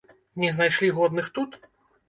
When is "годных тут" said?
1.01-1.61